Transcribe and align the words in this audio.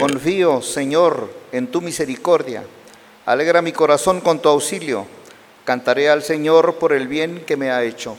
Confío, 0.00 0.62
Señor, 0.62 1.28
en 1.52 1.66
tu 1.66 1.82
misericordia. 1.82 2.64
Alegra 3.26 3.60
mi 3.60 3.72
corazón 3.72 4.22
con 4.22 4.40
tu 4.40 4.48
auxilio. 4.48 5.06
Cantaré 5.66 6.08
al 6.08 6.22
Señor 6.22 6.76
por 6.76 6.94
el 6.94 7.06
bien 7.06 7.44
que 7.46 7.58
me 7.58 7.70
ha 7.70 7.84
hecho. 7.84 8.16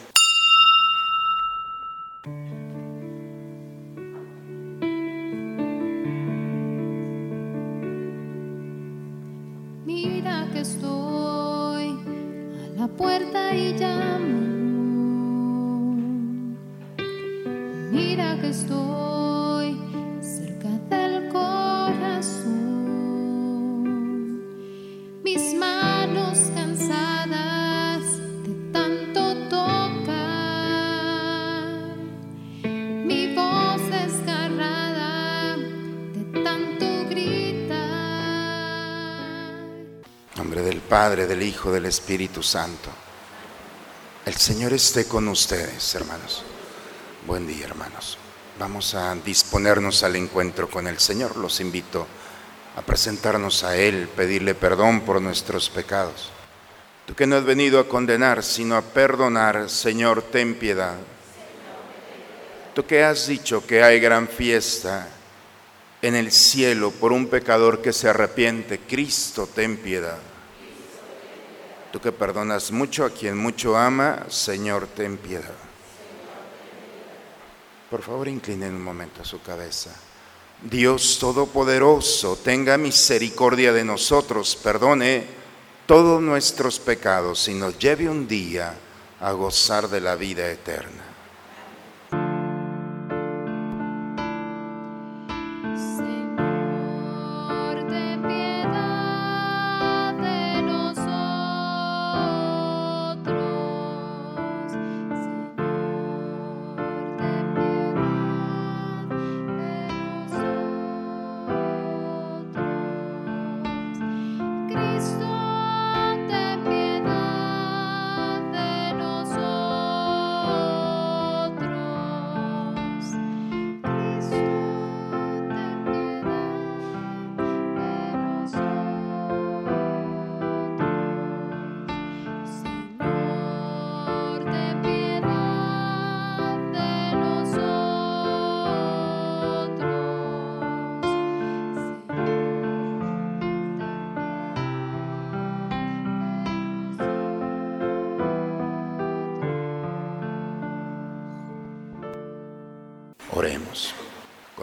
Espíritu 41.91 42.41
Santo. 42.41 42.89
El 44.25 44.35
Señor 44.35 44.71
esté 44.71 45.09
con 45.09 45.27
ustedes, 45.27 45.93
hermanos. 45.93 46.41
Buen 47.27 47.45
día, 47.45 47.65
hermanos. 47.65 48.17
Vamos 48.57 48.95
a 48.95 49.13
disponernos 49.15 50.01
al 50.03 50.15
encuentro 50.15 50.69
con 50.69 50.87
el 50.87 50.99
Señor. 50.99 51.35
Los 51.35 51.59
invito 51.59 52.07
a 52.77 52.81
presentarnos 52.81 53.65
a 53.65 53.75
Él, 53.75 54.07
pedirle 54.07 54.55
perdón 54.55 55.01
por 55.01 55.21
nuestros 55.21 55.69
pecados. 55.69 56.29
Tú 57.05 57.13
que 57.13 57.27
no 57.27 57.35
has 57.35 57.43
venido 57.43 57.77
a 57.77 57.89
condenar, 57.89 58.41
sino 58.41 58.77
a 58.77 58.81
perdonar, 58.83 59.69
Señor, 59.69 60.21
ten 60.21 60.55
piedad. 60.55 60.95
Tú 62.73 62.85
que 62.85 63.03
has 63.03 63.27
dicho 63.27 63.67
que 63.67 63.83
hay 63.83 63.99
gran 63.99 64.29
fiesta 64.29 65.09
en 66.01 66.15
el 66.15 66.31
cielo 66.31 66.91
por 66.91 67.11
un 67.11 67.27
pecador 67.27 67.81
que 67.81 67.91
se 67.91 68.07
arrepiente, 68.07 68.79
Cristo, 68.79 69.45
ten 69.53 69.75
piedad. 69.75 70.30
Tú 71.91 71.99
que 71.99 72.11
perdonas 72.11 72.71
mucho 72.71 73.05
a 73.05 73.09
quien 73.09 73.37
mucho 73.37 73.77
ama, 73.77 74.25
Señor, 74.29 74.87
ten 74.87 75.17
piedad. 75.17 75.53
Por 77.89 78.01
favor, 78.01 78.29
inclinen 78.29 78.75
un 78.75 78.83
momento 78.83 79.25
su 79.25 79.41
cabeza. 79.41 79.91
Dios 80.61 81.17
Todopoderoso, 81.19 82.37
tenga 82.37 82.77
misericordia 82.77 83.73
de 83.73 83.83
nosotros, 83.83 84.55
perdone 84.55 85.25
todos 85.85 86.21
nuestros 86.21 86.79
pecados 86.79 87.49
y 87.49 87.53
nos 87.53 87.77
lleve 87.77 88.07
un 88.07 88.27
día 88.27 88.73
a 89.19 89.31
gozar 89.33 89.89
de 89.89 89.99
la 89.99 90.15
vida 90.15 90.49
eterna. 90.49 91.10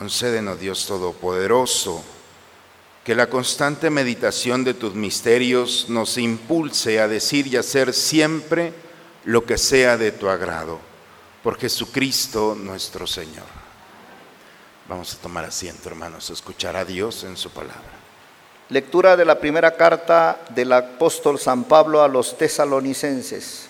Concédenos, 0.08 0.58
Dios 0.58 0.86
Todopoderoso, 0.86 2.02
que 3.04 3.14
la 3.14 3.28
constante 3.28 3.91
meditación 3.91 4.64
de 4.64 4.72
tus 4.72 4.94
misterios 4.94 5.84
nos 5.91 6.16
impulse 6.16 6.98
a 6.98 7.06
decir 7.06 7.46
y 7.46 7.58
hacer 7.58 7.92
siempre 7.92 8.72
lo 9.26 9.44
que 9.44 9.58
sea 9.58 9.98
de 9.98 10.10
tu 10.10 10.30
agrado. 10.30 10.78
Por 11.42 11.58
Jesucristo 11.58 12.56
nuestro 12.58 13.06
Señor. 13.06 13.44
Vamos 14.88 15.12
a 15.12 15.19
tomar 15.19 15.44
asiento, 15.44 15.91
hermanos, 15.91 16.30
a 16.30 16.32
escuchar 16.32 16.75
a 16.75 16.86
Dios 16.86 17.25
en 17.25 17.36
su 17.36 17.50
palabra. 17.50 17.92
Lectura 18.70 19.14
de 19.14 19.26
la 19.26 19.38
primera 19.38 19.76
carta 19.76 20.40
del 20.54 20.72
apóstol 20.72 21.38
San 21.38 21.64
Pablo 21.64 22.02
a 22.02 22.08
los 22.08 22.38
tesalonicenses. 22.38 23.66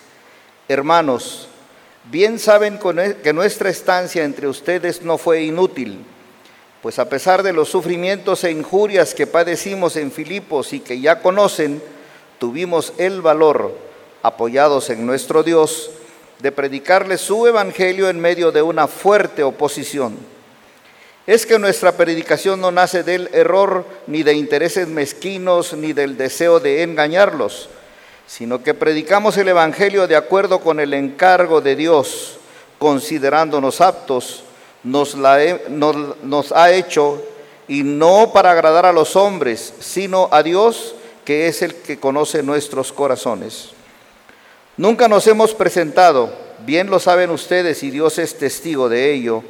Hermanos, 0.69 1.49
bien 2.09 2.39
saben 2.39 2.79
e, 2.97 3.17
que 3.21 3.33
nuestra 3.33 3.69
estancia 3.69 4.23
entre 4.23 4.47
ustedes 4.47 5.01
no 5.01 5.17
fue 5.17 5.43
inútil, 5.43 6.05
pues 6.81 6.97
a 6.99 7.09
pesar 7.09 7.43
de 7.43 7.53
los 7.53 7.69
sufrimientos 7.69 8.43
e 8.43 8.51
injurias 8.51 9.13
que 9.13 9.27
padecimos 9.27 9.95
en 9.97 10.11
Filipos 10.11 10.71
y 10.73 10.79
que 10.79 11.01
ya 11.01 11.21
conocen, 11.21 11.81
tuvimos 12.39 12.93
el 12.97 13.21
valor, 13.21 13.75
apoyados 14.23 14.89
en 14.89 15.05
nuestro 15.05 15.43
Dios, 15.43 15.91
de 16.39 16.51
predicarles 16.53 17.19
su 17.19 17.47
evangelio 17.47 18.09
en 18.09 18.19
medio 18.19 18.51
de 18.51 18.61
una 18.61 18.87
fuerte 18.87 19.43
oposición. 19.43 20.17
Es 21.27 21.45
que 21.45 21.59
nuestra 21.59 21.91
predicación 21.91 22.61
no 22.61 22.71
nace 22.71 23.03
del 23.03 23.29
error, 23.33 23.85
ni 24.07 24.23
de 24.23 24.33
intereses 24.33 24.87
mezquinos, 24.87 25.73
ni 25.73 25.93
del 25.93 26.17
deseo 26.17 26.59
de 26.59 26.81
engañarlos, 26.81 27.69
sino 28.25 28.63
que 28.63 28.73
predicamos 28.73 29.37
el 29.37 29.49
Evangelio 29.49 30.07
de 30.07 30.15
acuerdo 30.15 30.59
con 30.61 30.79
el 30.79 30.93
encargo 30.93 31.61
de 31.61 31.75
Dios, 31.75 32.37
considerándonos 32.79 33.81
aptos, 33.81 34.43
nos, 34.83 35.15
la 35.15 35.39
nos- 35.69 36.23
nos 36.23 36.51
ha 36.51 36.71
hecho, 36.71 37.21
y 37.67 37.83
no 37.83 38.31
para 38.33 38.51
agradar 38.51 38.85
a 38.85 38.93
los 38.93 39.15
hombres, 39.15 39.73
sino 39.79 40.27
a 40.31 40.41
Dios, 40.43 40.95
que 41.25 41.47
es 41.47 41.61
el 41.61 41.75
que 41.75 41.99
conoce 41.99 42.41
nuestros 42.41 42.91
corazones. 42.91 43.69
Nunca 44.77 45.07
nos 45.07 45.27
hemos 45.27 45.53
presentado, 45.53 46.33
bien 46.65 46.89
lo 46.89 46.99
saben 46.99 47.29
ustedes 47.29 47.83
y 47.83 47.91
Dios 47.91 48.17
es 48.17 48.37
testigo 48.37 48.89
de 48.89 49.13
ello, 49.13 49.43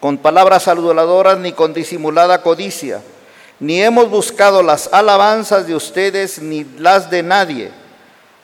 con 0.00 0.18
palabras 0.18 0.64
saludadoras 0.64 1.38
ni 1.38 1.52
con 1.52 1.72
disimulada 1.72 2.42
codicia, 2.42 3.00
ni 3.60 3.80
hemos 3.82 4.10
buscado 4.10 4.62
las 4.62 4.92
alabanzas 4.92 5.66
de 5.66 5.74
ustedes 5.74 6.40
ni 6.42 6.64
las 6.78 7.08
de 7.10 7.22
nadie, 7.22 7.70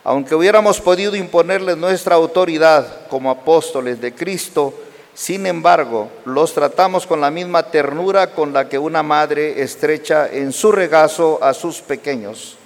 aunque 0.04 0.34
hubiéramos 0.34 0.80
podido 0.80 1.14
imponerles 1.14 1.76
nuestra 1.76 2.14
autoridad 2.14 3.06
como 3.10 3.30
apóstoles 3.30 4.00
de 4.00 4.14
Cristo, 4.14 4.72
sin 5.14 5.46
embargo, 5.46 6.10
los 6.24 6.54
tratamos 6.54 7.06
con 7.06 7.20
la 7.20 7.30
misma 7.30 7.64
ternura 7.64 8.32
con 8.32 8.52
la 8.52 8.68
que 8.68 8.78
una 8.78 9.02
madre 9.02 9.62
estrecha 9.62 10.28
en 10.30 10.52
su 10.52 10.72
regazo 10.72 11.38
a 11.42 11.52
sus 11.52 11.80
pequeños. 11.82 12.56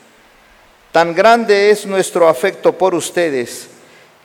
Tan 0.93 1.15
grande 1.15 1.71
es 1.71 1.87
nuestro 1.87 2.29
afecto 2.29 2.73
por 2.73 2.95
ustedes 2.95 3.69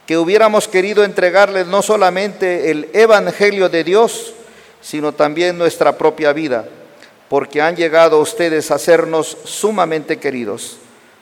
que 0.06 0.18
hubiéramos 0.18 0.68
querido 0.68 1.03
entregarles 1.03 1.68
no 1.68 1.81
solamente 1.81 2.69
el 2.69 2.89
Evangelio 2.94 3.69
de 3.69 3.83
Dios, 3.83 4.33
sino 4.81 5.13
también 5.13 5.57
nuestra 5.57 5.97
propia 5.97 6.31
vida, 6.31 6.65
porque 7.27 7.62
han 7.62 7.75
llegado 7.75 8.19
ustedes 8.19 8.71
a 8.71 8.77
sernos 8.77 9.38
sumamente 9.45 10.19
queridos. 10.19 10.77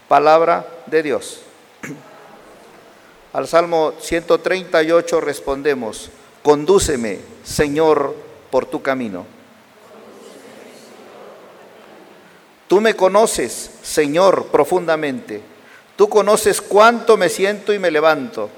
Palabra 0.08 0.66
de 0.86 1.04
Dios. 1.04 1.42
Al 3.34 3.48
Salmo 3.48 3.94
138 4.00 5.22
respondemos, 5.22 6.10
condúceme, 6.44 7.20
Señor, 7.44 8.16
por 8.50 8.66
tu 8.66 8.82
camino. 8.82 9.26
Tú 12.68 12.82
me 12.82 12.96
conoces, 12.96 13.72
Señor, 13.82 14.46
profundamente. 14.48 15.42
Tú 15.96 16.08
conoces 16.08 16.62
cuánto 16.62 17.18
me 17.18 17.30
siento 17.30 17.74
y 17.74 17.80
me 17.80 17.92
levanto. 17.92 18.50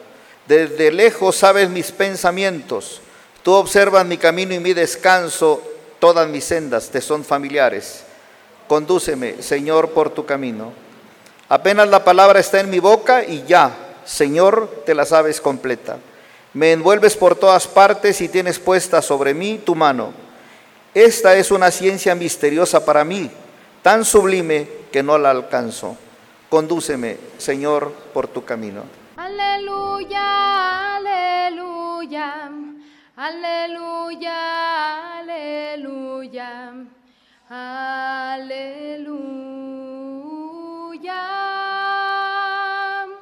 Desde 0.48 0.92
lejos 0.92 1.38
sabes 1.38 1.70
mis 1.70 1.92
pensamientos. 1.92 3.02
Tú 3.42 3.54
observas 3.54 4.06
mi 4.06 4.18
camino 4.18 4.54
y 4.54 4.60
mi 4.60 4.74
descanso 4.74 5.62
Todas 6.02 6.28
mis 6.28 6.46
sendas 6.46 6.90
te 6.90 7.00
son 7.00 7.24
familiares. 7.24 8.02
Condúceme, 8.68 9.44
Señor, 9.44 9.92
por 9.92 10.10
tu 10.10 10.26
camino. 10.26 10.74
Apenas 11.48 11.88
la 11.90 12.04
palabra 12.04 12.40
está 12.40 12.60
en 12.60 12.72
mi 12.72 12.80
boca 12.80 13.24
y 13.24 13.44
ya, 13.44 13.72
Señor, 14.04 14.82
te 14.84 14.96
la 14.96 15.06
sabes 15.06 15.40
completa. 15.40 16.00
Me 16.54 16.74
envuelves 16.74 17.16
por 17.16 17.36
todas 17.36 17.68
partes 17.68 18.20
y 18.20 18.28
tienes 18.28 18.60
puesta 18.60 19.02
sobre 19.02 19.34
mí 19.34 19.62
tu 19.64 19.74
mano. 19.74 20.12
Esta 20.94 21.36
es 21.36 21.52
una 21.52 21.72
ciencia 21.72 22.14
misteriosa 22.16 22.84
para 22.84 23.06
mí, 23.06 23.32
tan 23.82 24.04
sublime 24.04 24.68
que 24.92 25.02
no 25.02 25.18
la 25.18 25.32
alcanzo. 25.32 25.96
Condúceme, 26.50 27.18
Señor, 27.38 27.94
por 28.14 28.28
tu 28.28 28.44
camino. 28.44 28.84
Aleluya, 29.16 30.98
aleluya, 30.98 32.50
aleluya, 33.16 34.38
aleluya, 35.20 36.74
aleluya. 37.50 39.41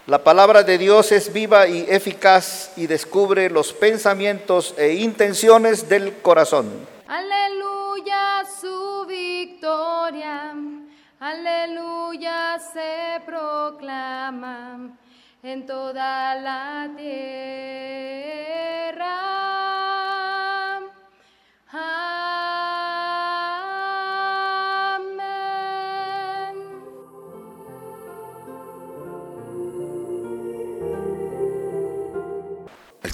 La 0.09 0.23
palabra 0.23 0.63
de 0.63 0.79
Dios 0.79 1.11
es 1.11 1.31
viva 1.31 1.67
y 1.67 1.85
eficaz 1.87 2.71
y 2.75 2.87
descubre 2.87 3.47
los 3.47 3.73
pensamientos 3.73 4.73
e 4.75 4.95
intenciones 4.95 5.87
del 5.87 6.17
corazón. 6.23 6.65
Aleluya, 7.07 8.43
su 8.59 9.05
victoria. 9.07 10.55
Aleluya 11.19 12.57
se 12.73 13.21
proclama 13.23 14.97
en 15.43 15.67
toda 15.67 16.33
la 16.33 16.89
tierra. 16.97 17.69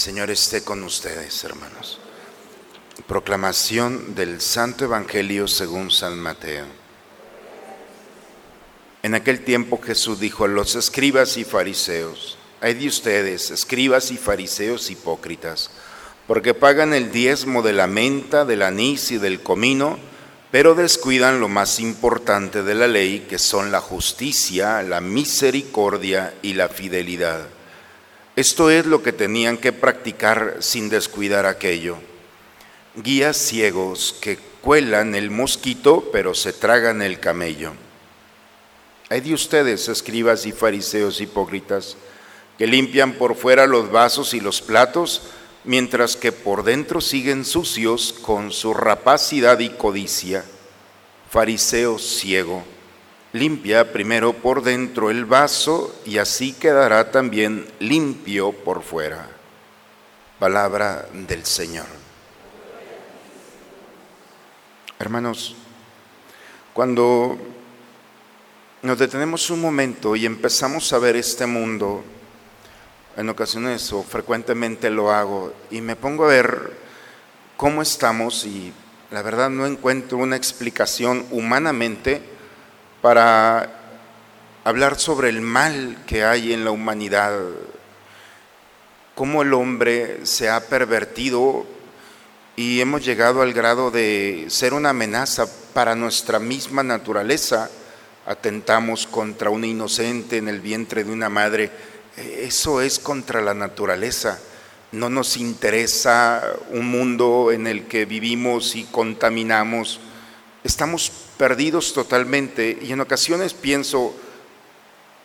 Señor 0.06 0.30
esté 0.30 0.62
con 0.62 0.84
ustedes, 0.84 1.44
hermanos. 1.46 1.98
Proclamación 3.08 4.14
del 4.14 4.40
Santo 4.40 4.86
Evangelio 4.86 5.48
según 5.48 5.90
San 5.90 6.20
Mateo. 6.20 6.66
En 9.02 9.16
aquel 9.16 9.44
tiempo 9.44 9.82
Jesús 9.82 10.20
dijo 10.20 10.46
a 10.46 10.48
los 10.48 10.76
escribas 10.76 11.38
y 11.38 11.44
fariseos, 11.44 12.38
hay 12.62 12.76
de 12.76 12.88
ustedes, 12.88 13.50
escribas 13.50 14.12
y 14.12 14.18
fariseos 14.18 14.92
hipócritas, 14.92 15.72
porque 16.28 16.54
pagan 16.54 16.94
el 16.94 17.12
diezmo 17.12 17.64
de 17.64 17.74
la 17.74 17.88
menta, 17.88 18.46
del 18.46 18.62
anís 18.62 19.10
y 19.10 19.18
del 19.18 19.42
comino, 19.42 19.98
pero 20.52 20.76
descuidan 20.76 21.40
lo 21.40 21.48
más 21.48 21.80
importante 21.80 22.62
de 22.62 22.76
la 22.76 22.88
ley, 22.88 23.26
que 23.28 23.40
son 23.40 23.72
la 23.72 23.82
justicia, 23.82 24.84
la 24.84 25.02
misericordia 25.02 26.36
y 26.44 26.54
la 26.54 26.70
fidelidad. 26.70 27.55
Esto 28.36 28.70
es 28.70 28.86
lo 28.86 29.02
que 29.02 29.14
tenían 29.14 29.58
que 29.58 29.72
practicar 29.72 30.58
sin 30.60 30.90
descuidar 30.90 31.46
aquello. 31.46 31.98
Guías 32.96 33.38
ciegos 33.38 34.14
que 34.20 34.38
cuelan 34.60 35.16
el 35.16 35.32
mosquito, 35.32 36.10
pero 36.12 36.34
se 36.34 36.52
tragan 36.52 37.02
el 37.02 37.22
camello. 37.22 37.74
Hay 39.10 39.22
de 39.22 39.34
ustedes, 39.34 39.88
escribas 39.88 40.46
y 40.46 40.52
fariseos 40.52 41.22
hipócritas, 41.22 41.96
que 42.58 42.68
limpian 42.68 43.14
por 43.14 43.36
fuera 43.36 43.68
los 43.68 43.90
vasos 43.90 44.34
y 44.34 44.42
los 44.42 44.62
platos, 44.62 45.22
mientras 45.64 46.18
que 46.18 46.32
por 46.34 46.64
dentro 46.64 47.00
siguen 47.00 47.46
sucios 47.46 48.12
con 48.12 48.52
su 48.52 48.74
rapacidad 48.74 49.60
y 49.60 49.70
codicia. 49.70 50.44
Fariseo 51.30 52.00
ciego, 52.00 52.66
limpia 53.36 53.92
primero 53.92 54.32
por 54.32 54.64
dentro 54.64 55.12
el 55.12 55.26
vaso 55.26 55.94
y 56.06 56.20
así 56.20 56.54
quedará 56.54 57.12
también 57.12 57.68
limpio 57.80 58.54
por 58.54 58.82
fuera. 58.82 59.28
Palabra 60.40 61.06
del 61.12 61.46
Señor. 61.46 61.86
Hermanos, 64.98 65.54
cuando 66.74 67.38
nos 68.82 68.98
detenemos 68.98 69.50
un 69.50 69.60
momento 69.60 70.16
y 70.16 70.26
empezamos 70.26 70.94
a 70.94 71.00
ver 71.00 71.18
este 71.18 71.46
mundo, 71.46 72.06
en 73.18 73.28
ocasiones 73.28 73.92
o 73.92 74.02
frecuentemente 74.02 74.90
lo 74.90 75.12
hago, 75.12 75.54
y 75.72 75.82
me 75.82 75.98
pongo 75.98 76.24
a 76.24 76.30
ver 76.30 76.72
cómo 77.58 77.82
estamos 77.82 78.46
y 78.46 78.72
la 79.12 79.22
verdad 79.22 79.50
no 79.50 79.66
encuentro 79.66 80.20
una 80.20 80.38
explicación 80.38 81.26
humanamente 81.32 82.35
para 83.06 83.70
hablar 84.64 84.98
sobre 84.98 85.30
el 85.30 85.40
mal 85.40 85.96
que 86.08 86.24
hay 86.24 86.54
en 86.54 86.66
la 86.66 86.72
humanidad, 86.72 87.40
cómo 89.14 89.44
el 89.44 89.54
hombre 89.54 90.26
se 90.26 90.50
ha 90.50 90.60
pervertido 90.62 91.68
y 92.56 92.82
hemos 92.82 93.06
llegado 93.06 93.44
al 93.44 93.54
grado 93.54 93.92
de 93.92 94.46
ser 94.48 94.74
una 94.74 94.90
amenaza 94.90 95.46
para 95.76 95.94
nuestra 95.94 96.40
misma 96.40 96.82
naturaleza 96.82 97.70
atentamos 98.26 99.06
contra 99.06 99.52
un 99.52 99.66
inocente 99.66 100.38
en 100.38 100.48
el 100.48 100.60
vientre 100.60 101.04
de 101.04 101.12
una 101.12 101.30
madre, 101.30 101.70
eso 102.18 102.82
es 102.82 102.98
contra 102.98 103.40
la 103.40 103.54
naturaleza. 103.54 104.40
No 104.92 105.12
nos 105.12 105.38
interesa 105.38 106.42
un 106.72 106.88
mundo 106.88 107.52
en 107.52 107.68
el 107.68 107.86
que 107.86 108.06
vivimos 108.06 108.76
y 108.76 108.86
contaminamos. 108.86 110.00
Estamos 110.66 111.12
perdidos 111.38 111.94
totalmente 111.94 112.80
y 112.82 112.92
en 112.92 113.00
ocasiones 113.00 113.54
pienso, 113.54 114.16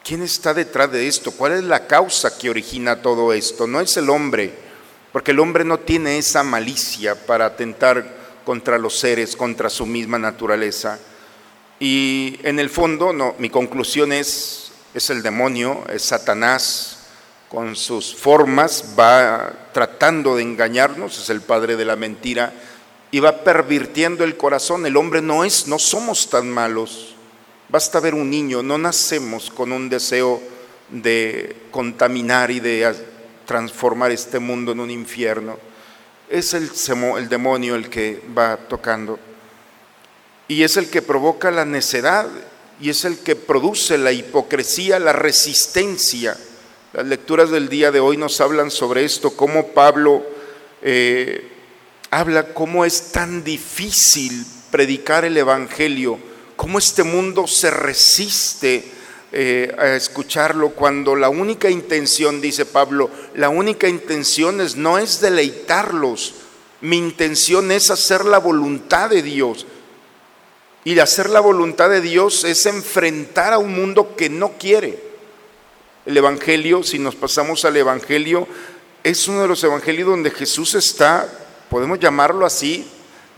¿quién 0.04 0.22
está 0.22 0.52
detrás 0.52 0.92
de 0.92 1.08
esto? 1.08 1.32
¿Cuál 1.32 1.52
es 1.52 1.64
la 1.64 1.86
causa 1.86 2.36
que 2.36 2.50
origina 2.50 3.00
todo 3.00 3.32
esto? 3.32 3.66
No 3.66 3.80
es 3.80 3.96
el 3.96 4.10
hombre, 4.10 4.52
porque 5.14 5.30
el 5.30 5.40
hombre 5.40 5.64
no 5.64 5.80
tiene 5.80 6.18
esa 6.18 6.42
malicia 6.42 7.14
para 7.14 7.46
atentar 7.46 8.42
contra 8.44 8.76
los 8.76 8.98
seres, 8.98 9.34
contra 9.34 9.70
su 9.70 9.86
misma 9.86 10.18
naturaleza. 10.18 10.98
Y 11.78 12.38
en 12.42 12.58
el 12.58 12.68
fondo, 12.68 13.14
no, 13.14 13.34
mi 13.38 13.48
conclusión 13.48 14.12
es, 14.12 14.72
es 14.92 15.08
el 15.08 15.22
demonio, 15.22 15.86
es 15.90 16.02
Satanás, 16.02 16.98
con 17.48 17.76
sus 17.76 18.14
formas 18.14 18.94
va 18.98 19.70
tratando 19.72 20.36
de 20.36 20.42
engañarnos, 20.42 21.18
es 21.18 21.30
el 21.30 21.40
padre 21.40 21.76
de 21.76 21.86
la 21.86 21.96
mentira, 21.96 22.52
y 23.10 23.20
va 23.20 23.42
pervirtiendo 23.44 24.24
el 24.24 24.36
corazón. 24.36 24.86
El 24.86 24.96
hombre 24.96 25.22
no 25.22 25.44
es, 25.44 25.66
no 25.66 25.78
somos 25.78 26.30
tan 26.30 26.48
malos. 26.50 27.14
Basta 27.68 28.00
ver 28.00 28.14
un 28.14 28.30
niño, 28.30 28.62
no 28.62 28.78
nacemos 28.78 29.50
con 29.50 29.72
un 29.72 29.88
deseo 29.88 30.40
de 30.90 31.56
contaminar 31.70 32.50
y 32.50 32.60
de 32.60 32.94
transformar 33.46 34.10
este 34.10 34.38
mundo 34.38 34.72
en 34.72 34.80
un 34.80 34.90
infierno. 34.90 35.58
Es 36.28 36.54
el, 36.54 36.70
el 37.16 37.28
demonio 37.28 37.74
el 37.74 37.88
que 37.88 38.22
va 38.36 38.56
tocando 38.56 39.18
y 40.50 40.64
es 40.64 40.76
el 40.76 40.90
que 40.90 41.00
provoca 41.00 41.52
la 41.52 41.64
necedad 41.64 42.26
y 42.80 42.90
es 42.90 43.04
el 43.04 43.18
que 43.18 43.36
produce 43.36 43.98
la 43.98 44.10
hipocresía, 44.10 44.98
la 44.98 45.12
resistencia. 45.12 46.36
Las 46.92 47.06
lecturas 47.06 47.50
del 47.50 47.68
día 47.68 47.92
de 47.92 48.00
hoy 48.00 48.16
nos 48.16 48.40
hablan 48.40 48.72
sobre 48.72 49.04
esto, 49.04 49.36
cómo 49.36 49.68
Pablo 49.68 50.24
eh, 50.82 51.49
habla 52.10 52.52
cómo 52.52 52.84
es 52.84 53.12
tan 53.12 53.44
difícil 53.44 54.44
predicar 54.70 55.24
el 55.24 55.36
Evangelio, 55.36 56.18
cómo 56.56 56.78
este 56.78 57.02
mundo 57.02 57.46
se 57.46 57.70
resiste 57.70 58.84
eh, 59.32 59.74
a 59.78 59.94
escucharlo 59.94 60.70
cuando 60.70 61.14
la 61.14 61.28
única 61.28 61.70
intención, 61.70 62.40
dice 62.40 62.66
Pablo, 62.66 63.10
la 63.34 63.48
única 63.48 63.88
intención 63.88 64.60
es, 64.60 64.76
no 64.76 64.98
es 64.98 65.20
deleitarlos, 65.20 66.34
mi 66.80 66.96
intención 66.96 67.70
es 67.70 67.90
hacer 67.90 68.24
la 68.24 68.38
voluntad 68.38 69.10
de 69.10 69.22
Dios. 69.22 69.66
Y 70.82 70.98
hacer 70.98 71.28
la 71.28 71.40
voluntad 71.40 71.90
de 71.90 72.00
Dios 72.00 72.42
es 72.44 72.64
enfrentar 72.64 73.52
a 73.52 73.58
un 73.58 73.74
mundo 73.74 74.16
que 74.16 74.30
no 74.30 74.52
quiere. 74.58 74.98
El 76.06 76.16
Evangelio, 76.16 76.82
si 76.82 76.98
nos 76.98 77.14
pasamos 77.14 77.66
al 77.66 77.76
Evangelio, 77.76 78.48
es 79.04 79.28
uno 79.28 79.42
de 79.42 79.48
los 79.48 79.62
evangelios 79.62 80.08
donde 80.08 80.30
Jesús 80.30 80.74
está, 80.74 81.28
podemos 81.70 81.98
llamarlo 81.98 82.44
así, 82.44 82.86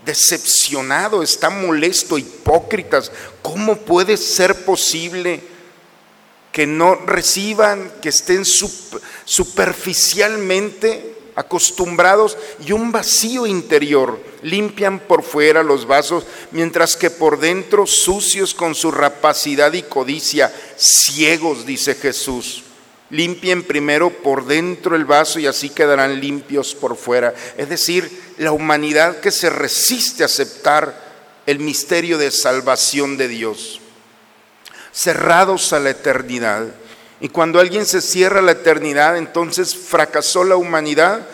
decepcionado, 0.03 1.23
está 1.23 1.49
molesto, 1.49 2.17
hipócritas. 2.17 3.09
¿Cómo 3.41 3.77
puede 3.77 4.17
ser 4.17 4.65
posible 4.65 5.53
que 6.53 6.65
no 6.67 6.95
reciban, 6.95 7.91
que 8.01 8.07
estén 8.09 8.45
superficialmente 8.45 11.15
acostumbrados 11.35 12.37
y 12.63 12.71
un 12.73 12.91
vacío 12.91 13.47
interior. 13.47 14.19
Limpian 14.43 14.99
por 14.99 15.23
fuera 15.23 15.63
los 15.63 15.87
vasos, 15.87 16.25
mientras 16.51 16.95
que 16.95 17.09
por 17.09 17.39
dentro 17.39 17.87
sucios 17.87 18.53
con 18.53 18.75
su 18.75 18.91
rapacidad 18.91 19.73
y 19.73 19.81
codicia, 19.81 20.53
ciegos, 20.77 21.65
dice 21.65 21.95
Jesús. 21.95 22.61
Limpien 23.09 23.63
primero 23.63 24.09
por 24.09 24.45
dentro 24.45 24.95
el 24.95 25.05
vaso 25.05 25.39
y 25.39 25.45
así 25.45 25.69
quedarán 25.69 26.19
limpios 26.19 26.73
por 26.73 26.95
fuera. 26.95 27.33
Es 27.57 27.69
decir, 27.69 28.09
la 28.37 28.51
humanidad 28.51 29.19
que 29.19 29.31
se 29.31 29.49
resiste 29.49 30.23
a 30.23 30.27
aceptar 30.27 30.95
el 31.45 31.59
misterio 31.59 32.17
de 32.17 32.31
salvación 32.31 33.17
de 33.17 33.27
Dios. 33.27 33.81
Cerrados 34.91 35.73
a 35.73 35.79
la 35.79 35.91
eternidad. 35.91 36.67
Y 37.19 37.29
cuando 37.29 37.59
alguien 37.59 37.85
se 37.85 38.01
cierra 38.01 38.39
a 38.39 38.43
la 38.43 38.53
eternidad, 38.53 39.17
entonces 39.17 39.75
fracasó 39.75 40.43
la 40.43 40.55
humanidad 40.55 41.25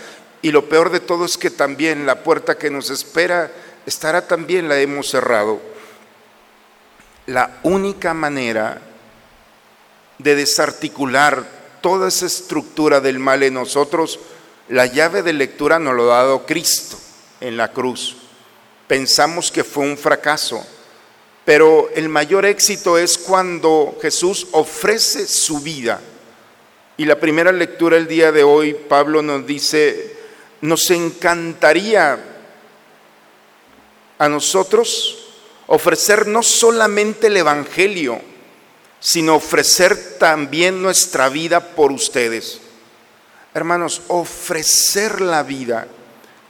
y 0.41 0.51
lo 0.51 0.69
peor 0.69 0.89
de 0.91 0.99
todo 0.99 1.25
es 1.25 1.38
que 1.38 1.49
también 1.49 2.05
la 2.05 2.23
puerta 2.23 2.57
que 2.57 2.69
nos 2.69 2.89
espera 2.89 3.51
estará 3.85 4.27
también 4.27 4.69
la 4.69 4.79
hemos 4.79 5.09
cerrado. 5.09 5.59
La 7.25 7.59
única 7.63 8.13
manera 8.13 8.81
de 10.17 10.35
desarticular 10.35 11.58
toda 11.81 12.07
esa 12.07 12.25
estructura 12.25 13.01
del 13.01 13.19
mal 13.19 13.43
en 13.43 13.53
nosotros, 13.55 14.19
la 14.67 14.86
llave 14.86 15.24
de 15.24 15.33
lectura 15.33 15.79
nos 15.79 15.95
lo 15.95 16.13
ha 16.13 16.17
dado 16.17 16.45
Cristo 16.45 16.98
en 17.41 17.57
la 17.57 17.71
cruz. 17.71 18.17
Pensamos 18.88 19.51
que 19.51 19.63
fue 19.63 19.83
un 19.83 19.98
fracaso, 19.98 20.65
pero 21.45 21.89
el 21.95 22.09
mayor 22.09 22.45
éxito 22.45 22.98
es 22.98 23.17
cuando 23.17 23.98
Jesús 24.01 24.48
ofrece 24.51 25.27
su 25.27 25.59
vida. 25.59 26.00
Y 26.98 27.05
la 27.05 27.19
primera 27.19 27.51
lectura 27.51 27.98
el 27.98 28.07
día 28.07 28.31
de 28.31 28.43
hoy, 28.43 28.74
Pablo 28.74 29.21
nos 29.21 29.45
dice, 29.48 30.17
nos 30.62 30.89
encantaría 30.91 32.19
a 34.17 34.27
nosotros 34.27 35.29
ofrecer 35.67 36.27
no 36.27 36.43
solamente 36.43 37.27
el 37.27 37.38
Evangelio, 37.38 38.19
sino 38.99 39.35
ofrecer 39.35 40.17
también 40.17 40.81
nuestra 40.81 41.29
vida 41.29 41.75
por 41.75 41.91
ustedes. 41.91 42.59
Hermanos, 43.53 44.01
ofrecer 44.07 45.21
la 45.21 45.43
vida. 45.43 45.87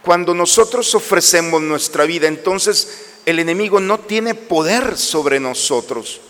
Cuando 0.01 0.33
nosotros 0.33 0.93
ofrecemos 0.95 1.61
nuestra 1.61 2.05
vida, 2.05 2.27
entonces 2.27 3.05
el 3.25 3.39
enemigo 3.39 3.79
no 3.79 3.99
tiene 3.99 4.33
poder 4.33 4.97
sobre 4.97 5.39
nosotros, 5.39 6.21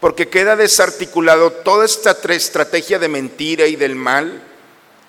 porque 0.00 0.28
queda 0.28 0.56
desarticulado 0.56 1.50
toda 1.50 1.84
esta 1.84 2.16
estrategia 2.34 2.98
de 2.98 3.08
mentira 3.08 3.66
y 3.66 3.76
del 3.76 3.94
mal 3.96 4.42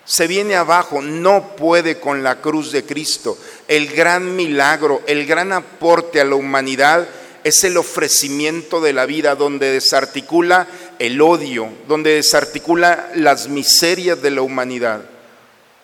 se 0.08 0.26
viene 0.26 0.56
abajo, 0.56 1.02
no 1.02 1.58
puede 1.58 2.00
con 2.00 2.24
la 2.24 2.40
cruz 2.40 2.72
de 2.72 2.86
Cristo. 2.86 3.38
El 3.68 3.88
gran 3.88 4.38
milagro, 4.38 5.02
el 5.06 5.26
gran 5.26 5.52
aporte 5.52 6.22
a 6.22 6.26
la 6.26 6.36
humanidad 6.36 7.06
es 7.48 7.64
el 7.64 7.78
ofrecimiento 7.78 8.82
de 8.82 8.94
la 8.94 9.06
vida 9.06 9.36
donde 9.36 9.72
desarticula 9.72 10.68
el 11.00 11.22
odio, 11.22 11.70
donde 11.88 12.16
desarticula 12.16 13.12
las 13.16 13.48
miserias 13.48 14.22
de 14.22 14.32
la 14.32 14.42
humanidad. 14.42 15.02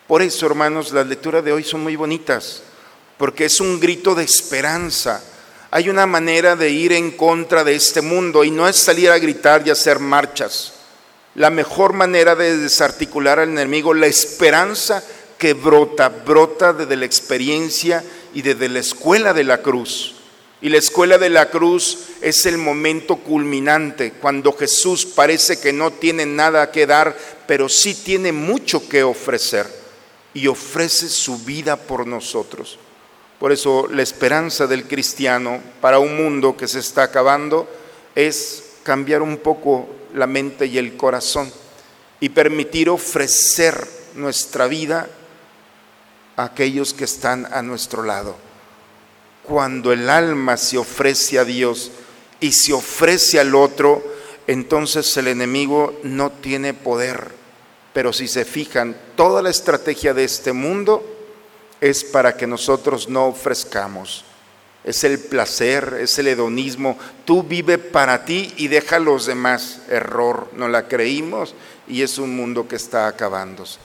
Por 0.08 0.22
eso, 0.22 0.46
hermanos, 0.46 0.92
las 0.92 1.08
lecturas 1.08 1.44
de 1.44 1.54
hoy 1.54 1.64
son 1.64 1.82
muy 1.82 1.96
bonitas, 1.96 2.62
porque 3.18 3.46
es 3.46 3.60
un 3.60 3.80
grito 3.80 4.16
de 4.16 4.24
esperanza. 4.24 5.24
Hay 5.72 5.90
una 5.90 6.06
manera 6.06 6.56
de 6.56 6.70
ir 6.70 6.94
en 6.94 7.12
contra 7.12 7.64
de 7.64 7.76
este 7.76 8.02
mundo 8.02 8.44
y 8.44 8.52
no 8.52 8.68
es 8.68 8.76
salir 8.76 9.10
a 9.10 9.20
gritar 9.20 9.64
y 9.66 9.72
hacer 9.72 10.00
marchas 10.00 10.74
la 11.36 11.50
mejor 11.50 11.94
manera 11.94 12.36
de 12.36 12.58
desarticular 12.58 13.40
al 13.40 13.50
enemigo, 13.50 13.94
la 13.94 14.08
esperanza 14.08 15.04
que 15.38 15.54
brota, 15.54 16.10
brota 16.10 16.74
desde 16.74 16.96
la 16.96 17.06
experiencia 17.06 18.04
y 18.34 18.42
desde 18.42 18.70
la 18.70 18.80
escuela 18.80 19.34
de 19.34 19.44
la 19.44 19.62
cruz. 19.62 20.13
Y 20.64 20.70
la 20.70 20.78
escuela 20.78 21.18
de 21.18 21.30
la 21.30 21.50
cruz 21.50 22.06
es 22.22 22.46
el 22.46 22.58
momento 22.58 23.18
culminante, 23.18 24.14
cuando 24.14 24.54
Jesús 24.54 25.06
parece 25.06 25.60
que 25.60 25.74
no 25.74 25.92
tiene 25.92 26.26
nada 26.26 26.72
que 26.72 26.88
dar, 26.88 27.18
pero 27.46 27.68
sí 27.68 27.94
tiene 27.94 28.32
mucho 28.32 28.88
que 28.88 29.04
ofrecer 29.04 29.68
y 30.34 30.48
ofrece 30.48 31.10
su 31.10 31.40
vida 31.40 31.76
por 31.76 32.08
nosotros. 32.08 32.80
Por 33.40 33.52
eso 33.52 33.90
la 33.92 34.04
esperanza 34.04 34.66
del 34.66 34.88
cristiano 34.88 35.60
para 35.82 36.00
un 36.00 36.16
mundo 36.16 36.56
que 36.56 36.70
se 36.70 36.80
está 36.80 37.04
acabando 37.04 37.70
es 38.16 38.64
cambiar 38.84 39.22
un 39.22 39.40
poco 39.40 39.90
la 40.14 40.28
mente 40.28 40.66
y 40.68 40.78
el 40.78 40.96
corazón 40.96 41.52
y 42.22 42.30
permitir 42.30 42.90
ofrecer 42.90 43.86
nuestra 44.16 44.68
vida 44.68 45.10
a 46.38 46.46
aquellos 46.46 46.94
que 46.94 47.04
están 47.04 47.50
a 47.52 47.62
nuestro 47.62 48.04
lado. 48.04 48.53
Cuando 49.44 49.92
el 49.92 50.10
alma 50.10 50.58
se 50.58 50.78
ofrece 50.78 51.38
a 51.38 51.46
Dios 51.46 51.92
y 52.40 52.52
se 52.52 52.74
ofrece 52.74 53.40
al 53.40 53.56
otro, 53.56 54.04
entonces 54.48 55.16
el 55.18 55.28
enemigo 55.28 56.00
no 56.04 56.32
tiene 56.32 56.74
poder. 56.74 57.32
Pero 57.94 58.12
si 58.12 58.28
se 58.28 58.46
fijan, 58.46 58.96
toda 59.16 59.42
la 59.42 59.50
estrategia 59.50 60.14
de 60.14 60.24
este 60.24 60.54
mundo 60.54 61.04
es 61.80 62.04
para 62.04 62.36
que 62.36 62.48
nosotros 62.48 63.10
no 63.10 63.28
ofrezcamos 63.28 64.26
es 64.84 65.04
el 65.04 65.20
placer, 65.20 65.98
es 66.02 66.18
el 66.20 66.28
hedonismo. 66.28 66.98
Tú 67.26 67.44
vive 67.44 67.78
para 67.78 68.26
ti 68.26 68.54
y 68.58 68.68
deja 68.68 68.98
a 68.98 69.00
los 69.00 69.26
demás. 69.26 69.82
Error, 69.90 70.50
no 70.54 70.68
la 70.68 70.88
creímos 70.88 71.56
y 71.88 72.02
es 72.02 72.18
un 72.18 72.36
mundo 72.36 72.68
que 72.68 72.76
está 72.76 73.08
acabándose. 73.08 73.80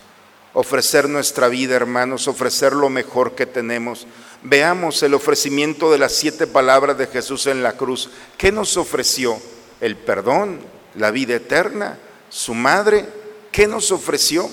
Ofrecer 0.61 1.09
nuestra 1.09 1.47
vida, 1.47 1.77
hermanos, 1.77 2.27
ofrecer 2.27 2.73
lo 2.73 2.91
mejor 2.91 3.37
que 3.37 3.47
tenemos. 3.47 4.09
Veamos 4.43 5.01
el 5.05 5.15
ofrecimiento 5.15 5.93
de 5.93 5.99
las 5.99 6.11
siete 6.17 6.49
palabras 6.49 6.99
de 6.99 7.07
Jesús 7.07 7.47
en 7.47 7.63
la 7.63 7.75
cruz. 7.75 8.11
¿Qué 8.37 8.51
nos 8.51 8.77
ofreció? 8.77 9.39
El 9.81 9.95
perdón, 9.95 10.59
la 10.97 11.13
vida 11.13 11.37
eterna, 11.37 11.97
su 12.29 12.55
madre. 12.55 13.07
¿Qué 13.53 13.69
nos 13.69 13.93
ofreció? 13.93 14.51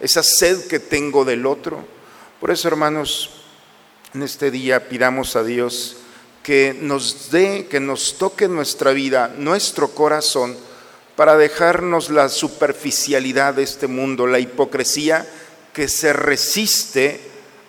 Esa 0.00 0.22
sed 0.22 0.66
que 0.66 0.80
tengo 0.80 1.24
del 1.24 1.46
otro. 1.46 1.82
Por 2.40 2.50
eso, 2.50 2.68
hermanos, 2.68 3.30
en 4.12 4.24
este 4.24 4.50
día 4.50 4.86
pidamos 4.90 5.34
a 5.34 5.44
Dios 5.44 5.96
que 6.42 6.76
nos 6.78 7.30
dé, 7.30 7.68
que 7.70 7.80
nos 7.80 8.18
toque 8.18 8.48
nuestra 8.48 8.92
vida, 8.92 9.32
nuestro 9.38 9.94
corazón, 9.94 10.58
para 11.16 11.38
dejarnos 11.38 12.10
la 12.10 12.28
superficialidad 12.28 13.54
de 13.54 13.62
este 13.62 13.86
mundo, 13.86 14.26
la 14.26 14.40
hipocresía 14.40 15.26
que 15.78 15.86
se 15.86 16.12
resiste 16.12 17.20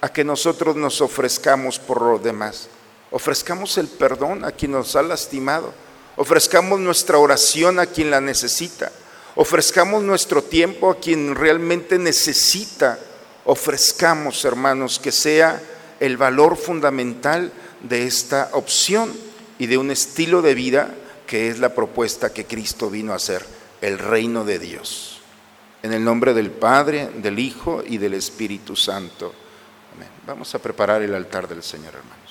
a 0.02 0.12
que 0.12 0.24
nosotros 0.24 0.76
nos 0.76 1.00
ofrezcamos 1.00 1.78
por 1.78 2.02
los 2.02 2.24
demás. 2.24 2.68
Ofrezcamos 3.12 3.78
el 3.78 3.88
perdón 3.88 4.44
a 4.44 4.52
quien 4.52 4.72
nos 4.72 4.96
ha 4.96 5.04
lastimado. 5.04 5.72
Ofrezcamos 6.16 6.80
nuestra 6.80 7.20
oración 7.20 7.78
a 7.78 7.86
quien 7.86 8.10
la 8.10 8.20
necesita. 8.20 8.92
Ofrezcamos 9.36 10.02
nuestro 10.02 10.42
tiempo 10.42 10.90
a 10.90 11.00
quien 11.00 11.36
realmente 11.36 12.00
necesita. 12.00 12.98
Ofrezcamos, 13.46 14.44
hermanos, 14.44 14.98
que 14.98 15.12
sea 15.12 15.62
el 16.00 16.18
valor 16.18 16.58
fundamental 16.58 17.54
de 17.84 18.08
esta 18.08 18.50
opción 18.54 19.14
y 19.60 19.68
de 19.68 19.78
un 19.78 19.92
estilo 19.92 20.42
de 20.42 20.56
vida 20.56 20.96
que 21.28 21.50
es 21.50 21.60
la 21.60 21.76
propuesta 21.76 22.34
que 22.34 22.46
Cristo 22.46 22.90
vino 22.90 23.14
a 23.14 23.18
hacer, 23.18 23.46
el 23.82 24.00
reino 24.00 24.46
de 24.46 24.58
Dios. 24.58 25.19
En 25.82 25.94
el 25.94 26.04
nombre 26.04 26.34
del 26.34 26.52
Padre, 26.52 27.10
del 27.16 27.40
Hijo 27.40 27.84
y 27.86 27.98
del 27.98 28.14
Espíritu 28.14 28.76
Santo. 28.76 29.34
Amén. 29.96 30.10
Vamos 30.28 30.54
a 30.54 30.60
preparar 30.60 31.02
el 31.02 31.16
altar 31.16 31.48
del 31.48 31.64
Señor, 31.64 31.96
hermanos. 31.96 32.29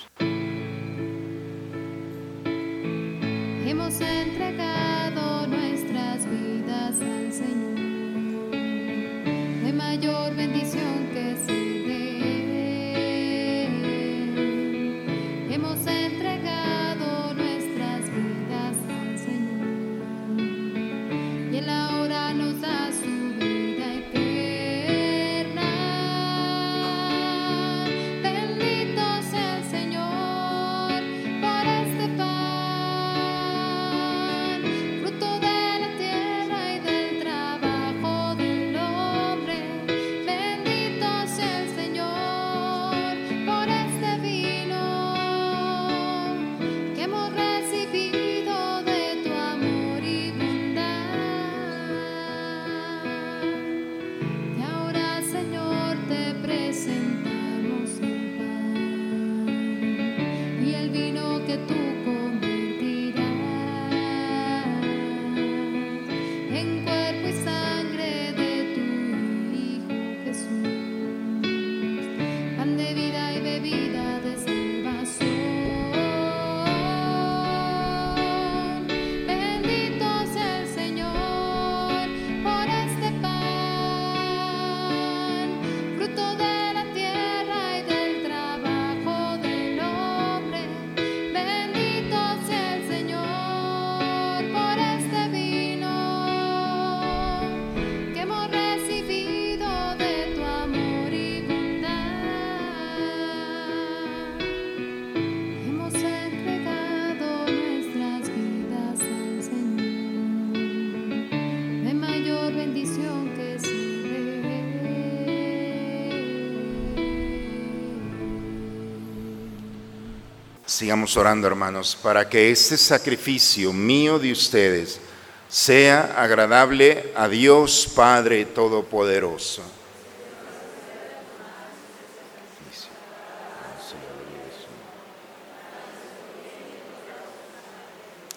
Sigamos 120.79 121.17
orando, 121.17 121.45
hermanos, 121.45 121.97
para 122.01 122.29
que 122.29 122.51
este 122.51 122.77
sacrificio 122.77 123.73
mío 123.73 124.17
de 124.17 124.31
ustedes 124.31 125.01
sea 125.49 126.13
agradable 126.15 127.11
a 127.17 127.27
Dios 127.27 127.91
Padre 127.93 128.45
Todopoderoso. 128.45 129.61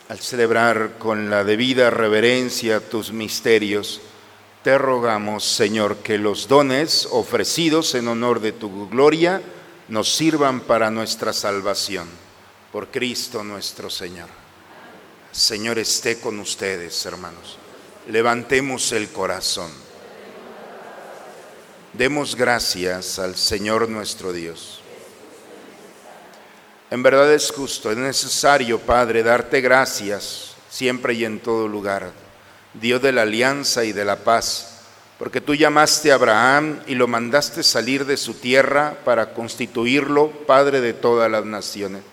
Al 0.08 0.18
celebrar 0.18 0.94
con 0.98 1.30
la 1.30 1.44
debida 1.44 1.90
reverencia 1.90 2.80
tus 2.80 3.12
misterios, 3.12 4.00
te 4.64 4.76
rogamos, 4.78 5.44
Señor, 5.44 5.98
que 5.98 6.18
los 6.18 6.48
dones 6.48 7.06
ofrecidos 7.12 7.94
en 7.94 8.08
honor 8.08 8.40
de 8.40 8.50
tu 8.50 8.88
gloria 8.88 9.40
nos 9.86 10.12
sirvan 10.12 10.58
para 10.58 10.90
nuestra 10.90 11.32
salvación. 11.32 12.31
Por 12.72 12.88
Cristo 12.88 13.44
nuestro 13.44 13.90
Señor. 13.90 14.28
Señor 15.30 15.78
esté 15.78 16.18
con 16.18 16.38
ustedes, 16.38 17.04
hermanos. 17.04 17.58
Levantemos 18.08 18.92
el 18.92 19.10
corazón. 19.10 19.70
Demos 21.92 22.34
gracias 22.34 23.18
al 23.18 23.36
Señor 23.36 23.90
nuestro 23.90 24.32
Dios. 24.32 24.80
En 26.90 27.02
verdad 27.02 27.30
es 27.32 27.50
justo, 27.50 27.90
es 27.90 27.98
necesario, 27.98 28.78
Padre, 28.78 29.22
darte 29.22 29.60
gracias 29.60 30.54
siempre 30.70 31.12
y 31.12 31.26
en 31.26 31.40
todo 31.40 31.68
lugar 31.68 32.10
Dios 32.72 33.02
de 33.02 33.12
la 33.12 33.22
alianza 33.22 33.84
y 33.84 33.92
de 33.92 34.06
la 34.06 34.16
paz, 34.16 34.80
porque 35.18 35.42
tú 35.42 35.54
llamaste 35.54 36.10
a 36.10 36.14
Abraham 36.14 36.80
y 36.86 36.94
lo 36.94 37.06
mandaste 37.06 37.62
salir 37.62 38.06
de 38.06 38.16
su 38.16 38.32
tierra 38.34 38.96
para 39.04 39.34
constituirlo 39.34 40.30
Padre 40.46 40.80
de 40.80 40.94
todas 40.94 41.30
las 41.30 41.44
naciones. 41.44 42.11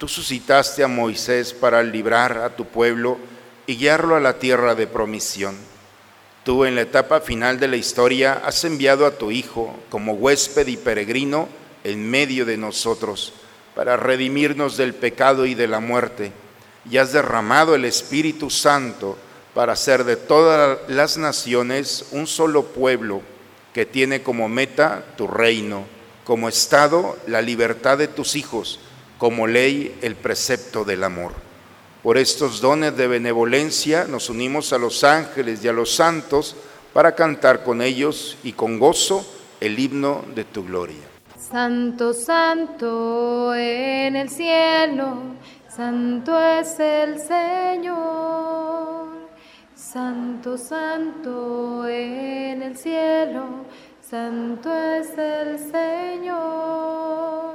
Tú 0.00 0.08
suscitaste 0.08 0.82
a 0.82 0.88
Moisés 0.88 1.52
para 1.52 1.82
librar 1.82 2.38
a 2.38 2.56
tu 2.56 2.64
pueblo 2.64 3.18
y 3.66 3.76
guiarlo 3.76 4.16
a 4.16 4.20
la 4.20 4.38
tierra 4.38 4.74
de 4.74 4.86
promisión. 4.86 5.54
Tú 6.42 6.64
en 6.64 6.74
la 6.74 6.80
etapa 6.80 7.20
final 7.20 7.60
de 7.60 7.68
la 7.68 7.76
historia 7.76 8.40
has 8.42 8.64
enviado 8.64 9.04
a 9.04 9.18
tu 9.18 9.30
Hijo 9.30 9.76
como 9.90 10.14
huésped 10.14 10.66
y 10.68 10.78
peregrino 10.78 11.50
en 11.84 12.08
medio 12.08 12.46
de 12.46 12.56
nosotros 12.56 13.34
para 13.74 13.98
redimirnos 13.98 14.78
del 14.78 14.94
pecado 14.94 15.44
y 15.44 15.54
de 15.54 15.68
la 15.68 15.80
muerte, 15.80 16.32
y 16.90 16.96
has 16.96 17.12
derramado 17.12 17.74
el 17.74 17.84
Espíritu 17.84 18.48
Santo 18.48 19.18
para 19.52 19.74
hacer 19.74 20.04
de 20.04 20.16
todas 20.16 20.78
las 20.88 21.18
naciones 21.18 22.06
un 22.12 22.26
solo 22.26 22.64
pueblo 22.64 23.20
que 23.74 23.84
tiene 23.84 24.22
como 24.22 24.48
meta 24.48 25.04
tu 25.18 25.26
reino, 25.26 25.84
como 26.24 26.48
estado 26.48 27.18
la 27.26 27.42
libertad 27.42 27.98
de 27.98 28.08
tus 28.08 28.34
hijos, 28.34 28.80
como 29.20 29.46
ley 29.46 29.98
el 30.00 30.16
precepto 30.16 30.82
del 30.82 31.04
amor. 31.04 31.32
Por 32.02 32.16
estos 32.16 32.62
dones 32.62 32.96
de 32.96 33.06
benevolencia 33.06 34.06
nos 34.06 34.30
unimos 34.30 34.72
a 34.72 34.78
los 34.78 35.04
ángeles 35.04 35.62
y 35.62 35.68
a 35.68 35.74
los 35.74 35.94
santos 35.94 36.56
para 36.94 37.14
cantar 37.14 37.62
con 37.62 37.82
ellos 37.82 38.38
y 38.42 38.52
con 38.52 38.78
gozo 38.78 39.22
el 39.60 39.78
himno 39.78 40.24
de 40.34 40.44
tu 40.44 40.64
gloria. 40.64 41.02
Santo, 41.38 42.14
santo 42.14 43.54
en 43.54 44.16
el 44.16 44.30
cielo, 44.30 45.18
santo 45.68 46.40
es 46.40 46.80
el 46.80 47.20
Señor. 47.20 49.10
Santo, 49.74 50.56
santo 50.56 51.86
en 51.86 52.62
el 52.62 52.74
cielo, 52.78 53.66
santo 54.00 54.74
es 54.74 55.10
el 55.18 55.58
Señor. 55.70 57.49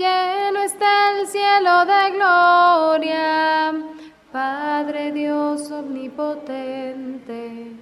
Lleno 0.00 0.62
está 0.62 1.20
el 1.20 1.26
cielo 1.26 1.84
de 1.84 2.12
gloria, 2.16 3.74
Padre 4.32 5.12
Dios 5.12 5.70
omnipotente, 5.70 7.74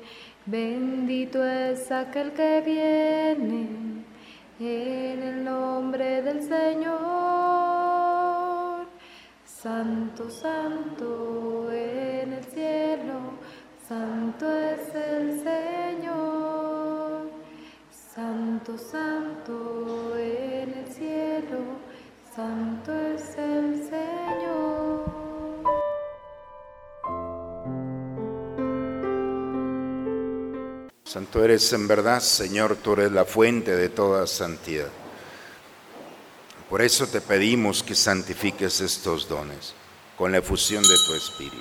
bendito 0.45 1.47
es 1.47 1.93
aquel 1.93 2.33
que 2.33 2.61
viene 2.67 3.69
en 4.59 5.23
el 5.23 5.45
nombre 5.45 6.21
del 6.23 6.43
Señor. 6.43 6.99
Santo, 9.45 10.29
santo 10.29 11.71
en 11.71 12.33
el 12.33 12.45
cielo 12.47 13.39
Santo 13.89 14.53
es 14.53 14.93
el 14.93 15.41
Señor, 15.41 17.31
Santo, 17.91 18.77
Santo 18.77 20.19
en 20.19 20.58
Santo 22.39 22.93
es 22.93 23.37
el 23.37 23.83
Señor. 23.91 25.11
Santo 31.03 31.43
eres 31.43 31.73
en 31.73 31.89
verdad, 31.89 32.21
Señor, 32.21 32.77
tú 32.77 32.93
eres 32.93 33.11
la 33.11 33.25
fuente 33.25 33.75
de 33.75 33.89
toda 33.89 34.25
santidad. 34.29 34.87
Por 36.71 36.81
eso 36.81 37.09
te 37.09 37.21
pedimos 37.21 37.83
que 37.83 37.97
santifiques 37.97 38.81
estos 38.83 39.29
dones 39.29 39.75
con 40.17 40.31
la 40.31 40.39
efusión 40.39 40.85
de 40.85 40.97
tu 41.09 41.15
Espíritu 41.17 41.57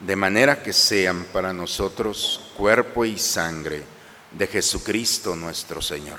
de 0.00 0.16
manera 0.16 0.62
que 0.62 0.74
sean 0.74 1.24
para 1.32 1.54
nosotros 1.54 2.52
cuerpo 2.58 3.06
y 3.06 3.16
sangre 3.16 3.82
de 4.30 4.46
Jesucristo 4.46 5.36
nuestro 5.36 5.80
Señor, 5.80 6.18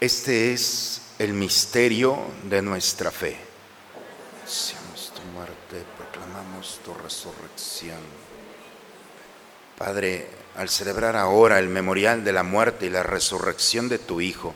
Este 0.00 0.52
es 0.52 1.00
el 1.18 1.32
misterio 1.32 2.16
de 2.44 2.62
nuestra 2.62 3.10
fe. 3.10 3.36
Anunciamos 4.36 5.12
tu 5.12 5.22
muerte, 5.34 5.84
proclamamos 5.96 6.78
tu 6.84 6.94
resurrección. 6.94 7.98
Padre, 9.76 10.28
al 10.56 10.68
celebrar 10.68 11.16
ahora 11.16 11.58
el 11.58 11.68
memorial 11.68 12.22
de 12.22 12.32
la 12.32 12.44
muerte 12.44 12.86
y 12.86 12.90
la 12.90 13.02
resurrección 13.02 13.88
de 13.88 13.98
tu 13.98 14.20
Hijo, 14.20 14.54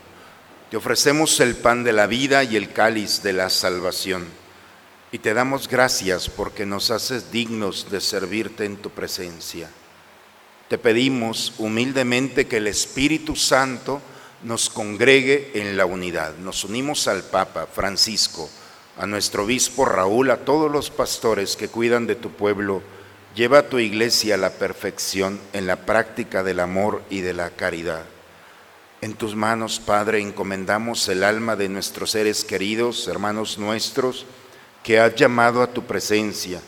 te 0.70 0.76
ofrecemos 0.76 1.40
el 1.40 1.56
pan 1.56 1.82
de 1.82 1.92
la 1.92 2.06
vida 2.06 2.44
y 2.44 2.54
el 2.54 2.72
cáliz 2.72 3.24
de 3.24 3.32
la 3.32 3.50
salvación. 3.50 4.24
Y 5.10 5.18
te 5.18 5.34
damos 5.34 5.66
gracias 5.66 6.28
porque 6.28 6.66
nos 6.66 6.92
haces 6.92 7.32
dignos 7.32 7.90
de 7.90 8.00
servirte 8.00 8.64
en 8.64 8.76
tu 8.76 8.90
presencia. 8.90 9.68
Te 10.68 10.78
pedimos 10.78 11.54
humildemente 11.58 12.46
que 12.46 12.58
el 12.58 12.68
Espíritu 12.68 13.34
Santo 13.34 14.00
nos 14.42 14.70
congregue 14.70 15.52
en 15.54 15.76
la 15.76 15.86
unidad. 15.86 16.34
Nos 16.36 16.64
unimos 16.64 17.08
al 17.08 17.22
Papa 17.22 17.66
Francisco, 17.66 18.48
a 18.98 19.06
nuestro 19.06 19.44
obispo 19.44 19.84
Raúl, 19.84 20.30
a 20.30 20.38
todos 20.38 20.70
los 20.70 20.90
pastores 20.90 21.56
que 21.56 21.68
cuidan 21.68 22.06
de 22.06 22.16
tu 22.16 22.30
pueblo. 22.30 22.82
Lleva 23.34 23.58
a 23.58 23.68
tu 23.68 23.78
iglesia 23.78 24.34
a 24.34 24.38
la 24.38 24.50
perfección 24.50 25.40
en 25.52 25.66
la 25.66 25.76
práctica 25.76 26.42
del 26.42 26.60
amor 26.60 27.02
y 27.08 27.20
de 27.20 27.32
la 27.32 27.50
caridad. 27.50 28.04
En 29.00 29.14
tus 29.14 29.34
manos, 29.34 29.80
Padre, 29.80 30.20
encomendamos 30.20 31.08
el 31.08 31.24
alma 31.24 31.56
de 31.56 31.68
nuestros 31.68 32.10
seres 32.12 32.44
queridos, 32.44 33.08
hermanos 33.08 33.58
nuestros, 33.58 34.26
que 34.82 35.00
has 35.00 35.14
llamado 35.14 35.62
a 35.62 35.68
tu 35.68 35.84
presencia, 35.84 36.60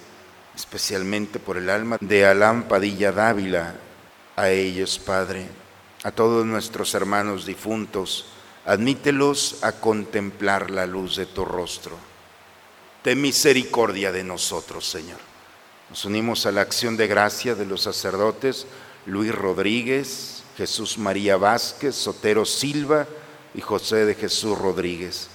especialmente 0.56 1.38
por 1.38 1.56
el 1.58 1.68
alma 1.68 1.98
de 2.00 2.26
Alán 2.26 2.64
Padilla 2.64 3.12
Dávila, 3.12 3.74
a 4.37 4.50
ellos, 4.50 4.98
Padre, 4.98 5.46
a 6.04 6.12
todos 6.12 6.44
nuestros 6.44 6.94
hermanos 6.94 7.46
difuntos, 7.46 8.26
admítelos 8.66 9.56
a 9.62 9.72
contemplar 9.72 10.70
la 10.70 10.86
luz 10.86 11.16
de 11.16 11.24
tu 11.24 11.46
rostro. 11.46 11.96
Ten 13.02 13.20
misericordia 13.20 14.12
de 14.12 14.22
nosotros, 14.22 14.86
Señor. 14.86 15.18
Nos 15.88 16.04
unimos 16.04 16.44
a 16.44 16.52
la 16.52 16.60
acción 16.60 16.98
de 16.98 17.06
gracia 17.06 17.54
de 17.54 17.64
los 17.64 17.82
sacerdotes 17.82 18.66
Luis 19.06 19.34
Rodríguez, 19.34 20.42
Jesús 20.58 20.98
María 20.98 21.38
Vázquez, 21.38 21.94
Sotero 21.94 22.44
Silva 22.44 23.06
y 23.54 23.62
José 23.62 24.04
de 24.04 24.14
Jesús 24.14 24.58
Rodríguez. 24.58 25.28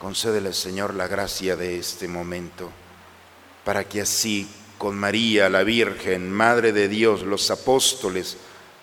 Concédele, 0.00 0.52
Señor, 0.52 0.94
la 0.94 1.06
gracia 1.06 1.54
de 1.54 1.78
este 1.78 2.08
momento, 2.08 2.70
para 3.64 3.88
que 3.88 4.00
así, 4.00 4.48
con 4.78 4.96
María, 4.96 5.48
la 5.48 5.62
Virgen, 5.62 6.32
Madre 6.32 6.72
de 6.72 6.88
Dios, 6.88 7.22
los 7.22 7.50
apóstoles 7.50 8.36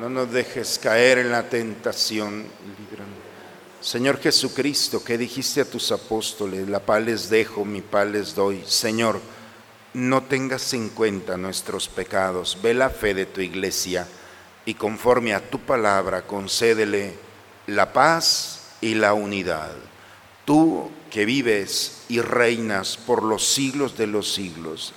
No 0.00 0.08
nos 0.08 0.32
dejes 0.32 0.78
caer 0.82 1.18
en 1.18 1.30
la 1.30 1.50
tentación. 1.50 2.46
Señor 3.82 4.18
Jesucristo, 4.18 5.04
que 5.04 5.18
dijiste 5.18 5.60
a 5.60 5.66
tus 5.66 5.92
apóstoles, 5.92 6.66
la 6.70 6.80
paz 6.80 7.04
les 7.04 7.28
dejo, 7.28 7.66
mi 7.66 7.82
paz 7.82 8.06
les 8.06 8.34
doy. 8.34 8.64
Señor, 8.66 9.20
no 9.92 10.22
tengas 10.22 10.72
en 10.72 10.88
cuenta 10.88 11.36
nuestros 11.36 11.86
pecados, 11.86 12.56
ve 12.62 12.72
la 12.72 12.88
fe 12.88 13.12
de 13.12 13.26
tu 13.26 13.42
iglesia 13.42 14.08
y 14.64 14.72
conforme 14.72 15.34
a 15.34 15.50
tu 15.50 15.58
palabra 15.60 16.26
concédele 16.26 17.18
la 17.66 17.92
paz 17.92 18.68
y 18.80 18.94
la 18.94 19.12
unidad. 19.12 19.72
Tú 20.46 20.90
que 21.10 21.26
vives 21.26 22.04
y 22.08 22.22
reinas 22.22 22.96
por 22.96 23.22
los 23.22 23.46
siglos 23.46 23.98
de 23.98 24.06
los 24.06 24.32
siglos, 24.32 24.94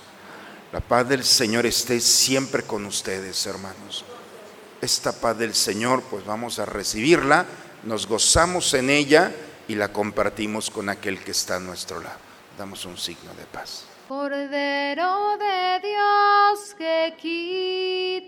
la 0.72 0.80
paz 0.80 1.06
del 1.06 1.24
Señor 1.24 1.66
esté 1.66 2.00
siempre 2.00 2.62
con 2.62 2.86
ustedes, 2.86 3.44
hermanos. 3.44 4.02
Esta 4.84 5.12
paz 5.12 5.38
del 5.38 5.54
Señor, 5.54 6.02
pues 6.10 6.26
vamos 6.26 6.58
a 6.58 6.66
recibirla, 6.66 7.46
nos 7.84 8.06
gozamos 8.06 8.74
en 8.74 8.90
ella 8.90 9.32
y 9.66 9.76
la 9.76 9.90
compartimos 9.90 10.68
con 10.68 10.90
aquel 10.90 11.24
que 11.24 11.30
está 11.30 11.56
a 11.56 11.58
nuestro 11.58 12.00
lado. 12.00 12.18
Damos 12.58 12.84
un 12.84 12.98
signo 12.98 13.32
de 13.32 13.44
paz. 13.46 13.86
Cordero 14.06 15.38
de 15.38 15.80
Dios 15.88 16.74
que 16.76 17.14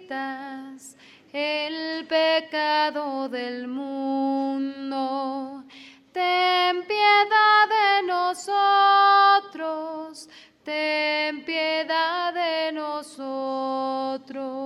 quitas 0.09 0.97
el 1.31 2.07
pecado 2.07 3.29
del 3.29 3.69
mundo, 3.69 5.63
ten 6.11 6.87
piedad 6.87 7.69
de 7.69 8.03
nosotros, 9.45 10.27
ten 10.65 11.45
piedad 11.45 12.33
de 12.33 12.73
nosotros. 12.73 14.66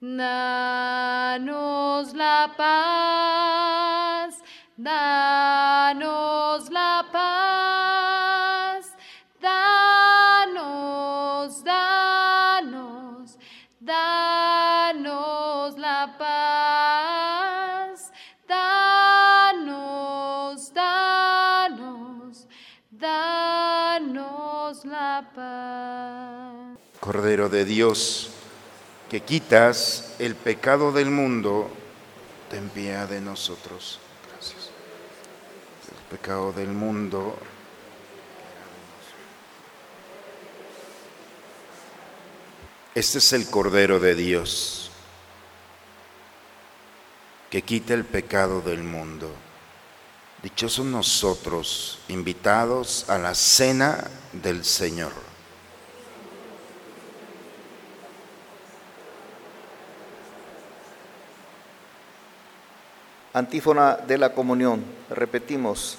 danos 0.00 2.14
la 2.14 2.54
paz, 2.56 4.42
danos 4.76 6.70
la 6.70 7.04
paz, 7.12 8.92
danos, 9.40 10.54
danos, 11.64 13.38
danos 13.80 15.78
la 15.78 16.16
paz, 16.18 18.12
danos, 18.48 20.72
danos, 20.74 22.48
danos 22.90 24.84
la 24.84 25.30
paz. 25.34 26.78
Cordero 27.00 27.48
de 27.48 27.64
Dios, 27.64 28.33
que 29.14 29.20
quitas 29.20 30.16
el 30.18 30.34
pecado 30.34 30.90
del 30.90 31.08
mundo, 31.08 31.70
ten 32.50 32.68
piedad 32.68 33.08
de 33.08 33.20
nosotros. 33.20 34.00
Gracias. 34.28 34.70
El 35.88 36.18
pecado 36.18 36.52
del 36.52 36.70
mundo. 36.70 37.38
Este 42.96 43.18
es 43.18 43.32
el 43.34 43.48
Cordero 43.48 44.00
de 44.00 44.16
Dios, 44.16 44.90
que 47.50 47.62
quita 47.62 47.94
el 47.94 48.04
pecado 48.04 48.62
del 48.62 48.82
mundo. 48.82 49.30
Dichosos 50.42 50.86
nosotros, 50.86 52.00
invitados 52.08 53.08
a 53.08 53.18
la 53.18 53.36
cena 53.36 54.10
del 54.32 54.64
Señor. 54.64 55.23
Antífona 63.34 63.96
de 63.96 64.16
la 64.16 64.32
comunión. 64.32 64.84
Repetimos. 65.10 65.98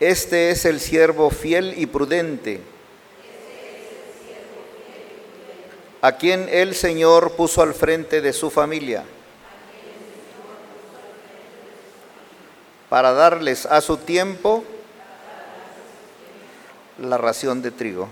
Este 0.00 0.50
es 0.50 0.64
el 0.64 0.80
siervo 0.80 1.30
fiel 1.30 1.74
y 1.76 1.86
prudente, 1.86 2.60
a 6.00 6.12
quien 6.12 6.48
el 6.50 6.74
Señor 6.74 7.36
puso 7.36 7.62
al 7.62 7.74
frente 7.74 8.20
de 8.20 8.32
su 8.32 8.50
familia, 8.50 9.04
para 12.88 13.12
darles 13.12 13.66
a 13.66 13.80
su 13.80 13.98
tiempo 13.98 14.64
la 16.98 17.18
ración 17.18 17.62
de 17.62 17.70
trigo. 17.70 18.08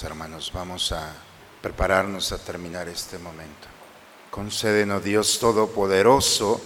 Hermanos, 0.00 0.50
vamos 0.54 0.90
a 0.90 1.12
prepararnos 1.60 2.32
a 2.32 2.38
terminar 2.38 2.88
este 2.88 3.18
momento. 3.18 3.68
Concédenos, 4.30 5.04
Dios 5.04 5.38
Todopoderoso, 5.38 6.62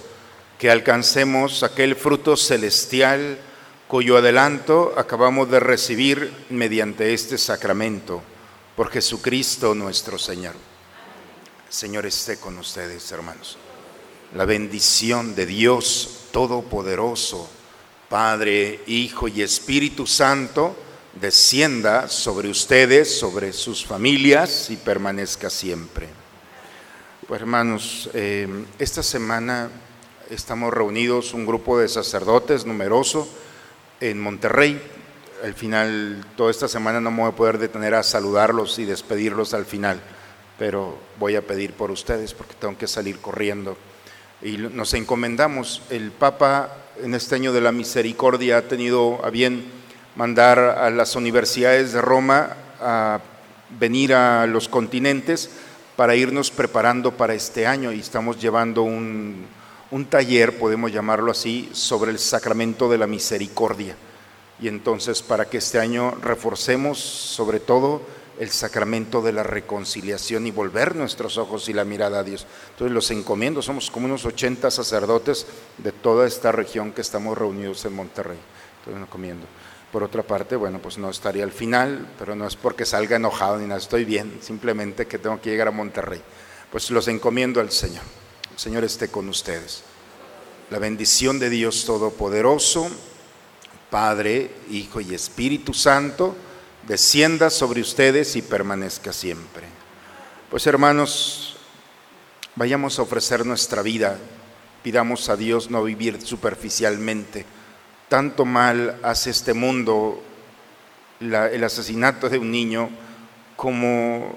que 0.58 0.70
alcancemos 0.70 1.64
aquel 1.64 1.96
fruto 1.96 2.36
celestial 2.36 3.38
cuyo 3.88 4.16
adelanto 4.16 4.94
acabamos 4.96 5.50
de 5.50 5.58
recibir 5.58 6.46
mediante 6.50 7.12
este 7.12 7.36
sacramento, 7.36 8.22
por 8.76 8.90
Jesucristo 8.90 9.74
nuestro 9.74 10.18
Señor. 10.18 10.54
Señor 11.68 12.06
esté 12.06 12.38
con 12.38 12.56
ustedes, 12.58 13.10
hermanos. 13.10 13.58
La 14.34 14.44
bendición 14.44 15.34
de 15.34 15.46
Dios 15.46 16.28
Todopoderoso, 16.30 17.50
Padre, 18.08 18.82
Hijo 18.86 19.26
y 19.26 19.42
Espíritu 19.42 20.06
Santo, 20.06 20.85
descienda 21.20 22.08
sobre 22.08 22.48
ustedes, 22.48 23.18
sobre 23.18 23.52
sus 23.52 23.84
familias 23.84 24.70
y 24.70 24.76
permanezca 24.76 25.50
siempre. 25.50 26.08
Pues 27.26 27.40
hermanos, 27.40 28.10
eh, 28.14 28.46
esta 28.78 29.02
semana 29.02 29.70
estamos 30.30 30.72
reunidos 30.72 31.34
un 31.34 31.46
grupo 31.46 31.78
de 31.78 31.88
sacerdotes 31.88 32.66
numeroso 32.66 33.28
en 34.00 34.20
Monterrey. 34.20 34.80
Al 35.42 35.54
final, 35.54 36.24
toda 36.36 36.50
esta 36.50 36.68
semana 36.68 37.00
no 37.00 37.10
me 37.10 37.22
voy 37.22 37.30
a 37.30 37.36
poder 37.36 37.58
detener 37.58 37.94
a 37.94 38.02
saludarlos 38.02 38.78
y 38.78 38.84
despedirlos 38.84 39.54
al 39.54 39.64
final, 39.64 40.00
pero 40.58 40.98
voy 41.18 41.36
a 41.36 41.42
pedir 41.42 41.72
por 41.72 41.90
ustedes 41.90 42.34
porque 42.34 42.54
tengo 42.54 42.76
que 42.76 42.86
salir 42.86 43.18
corriendo. 43.18 43.76
Y 44.42 44.58
nos 44.58 44.94
encomendamos. 44.94 45.82
El 45.90 46.10
Papa 46.10 46.76
en 47.02 47.14
este 47.14 47.34
año 47.34 47.52
de 47.52 47.60
la 47.60 47.72
misericordia 47.72 48.58
ha 48.58 48.62
tenido 48.62 49.24
a 49.24 49.30
bien 49.30 49.64
mandar 50.16 50.58
a 50.58 50.90
las 50.90 51.14
universidades 51.14 51.92
de 51.92 52.00
Roma 52.00 52.56
a 52.80 53.20
venir 53.78 54.14
a 54.14 54.46
los 54.46 54.68
continentes 54.68 55.50
para 55.94 56.14
irnos 56.14 56.50
preparando 56.50 57.12
para 57.12 57.34
este 57.34 57.66
año 57.66 57.92
y 57.92 58.00
estamos 58.00 58.40
llevando 58.40 58.82
un, 58.82 59.46
un 59.90 60.04
taller, 60.06 60.58
podemos 60.58 60.92
llamarlo 60.92 61.30
así, 61.30 61.68
sobre 61.72 62.10
el 62.10 62.18
sacramento 62.18 62.88
de 62.88 62.98
la 62.98 63.06
misericordia. 63.06 63.96
Y 64.60 64.68
entonces 64.68 65.22
para 65.22 65.46
que 65.46 65.58
este 65.58 65.78
año 65.78 66.12
reforcemos 66.22 66.98
sobre 66.98 67.60
todo 67.60 68.02
el 68.38 68.50
sacramento 68.50 69.22
de 69.22 69.32
la 69.32 69.42
reconciliación 69.42 70.46
y 70.46 70.50
volver 70.50 70.94
nuestros 70.94 71.38
ojos 71.38 71.68
y 71.68 71.72
la 71.72 71.84
mirada 71.84 72.20
a 72.20 72.22
Dios. 72.22 72.46
Entonces 72.70 72.94
los 72.94 73.10
encomiendo, 73.10 73.62
somos 73.62 73.90
como 73.90 74.06
unos 74.06 74.24
80 74.24 74.70
sacerdotes 74.70 75.46
de 75.78 75.92
toda 75.92 76.26
esta 76.26 76.52
región 76.52 76.92
que 76.92 77.00
estamos 77.00 77.36
reunidos 77.36 77.84
en 77.84 77.94
Monterrey. 77.94 78.38
Entonces 78.78 79.00
los 79.00 79.08
encomiendo. 79.08 79.46
Por 79.96 80.02
otra 80.02 80.22
parte, 80.22 80.56
bueno, 80.56 80.78
pues 80.78 80.98
no 80.98 81.08
estaría 81.08 81.42
al 81.42 81.52
final, 81.52 82.06
pero 82.18 82.36
no 82.36 82.46
es 82.46 82.54
porque 82.54 82.84
salga 82.84 83.16
enojado 83.16 83.56
ni 83.56 83.66
nada, 83.66 83.80
estoy 83.80 84.04
bien, 84.04 84.40
simplemente 84.42 85.06
que 85.06 85.16
tengo 85.18 85.40
que 85.40 85.48
llegar 85.48 85.68
a 85.68 85.70
Monterrey. 85.70 86.20
Pues 86.70 86.90
los 86.90 87.08
encomiendo 87.08 87.62
al 87.62 87.72
Señor. 87.72 88.02
El 88.52 88.58
Señor 88.58 88.84
esté 88.84 89.08
con 89.08 89.26
ustedes. 89.30 89.84
La 90.68 90.78
bendición 90.78 91.38
de 91.38 91.48
Dios 91.48 91.86
Todopoderoso, 91.86 92.90
Padre, 93.88 94.50
Hijo 94.70 95.00
y 95.00 95.14
Espíritu 95.14 95.72
Santo, 95.72 96.36
descienda 96.86 97.48
sobre 97.48 97.80
ustedes 97.80 98.36
y 98.36 98.42
permanezca 98.42 99.14
siempre. 99.14 99.64
Pues 100.50 100.66
hermanos, 100.66 101.56
vayamos 102.54 102.98
a 102.98 103.02
ofrecer 103.02 103.46
nuestra 103.46 103.80
vida, 103.80 104.18
pidamos 104.82 105.30
a 105.30 105.36
Dios 105.36 105.70
no 105.70 105.82
vivir 105.82 106.20
superficialmente 106.20 107.46
tanto 108.08 108.44
mal 108.44 108.98
hace 109.02 109.30
este 109.30 109.52
mundo 109.52 110.22
el 111.20 111.64
asesinato 111.64 112.28
de 112.28 112.38
un 112.38 112.50
niño 112.50 112.90
como 113.56 114.34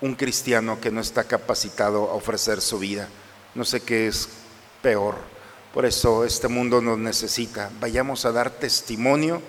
un 0.00 0.14
cristiano 0.14 0.80
que 0.80 0.90
no 0.90 1.00
está 1.00 1.24
capacitado 1.24 2.10
a 2.10 2.14
ofrecer 2.14 2.60
su 2.60 2.78
vida. 2.78 3.08
No 3.54 3.64
sé 3.64 3.80
qué 3.80 4.06
es 4.06 4.28
peor. 4.80 5.16
Por 5.74 5.84
eso 5.84 6.24
este 6.24 6.48
mundo 6.48 6.80
nos 6.80 6.98
necesita. 6.98 7.70
Vayamos 7.80 8.24
a 8.24 8.32
dar 8.32 8.50
testimonio 8.50 9.42